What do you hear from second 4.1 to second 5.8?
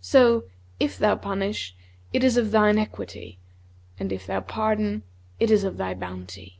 if thou pardon, it is of